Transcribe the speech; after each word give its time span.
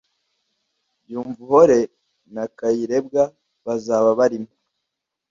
Byumvuhore 1.03 1.79
na 2.33 2.43
Kayirebwa 2.57 3.23
bazaba 3.65 4.09
barimo 4.19 4.53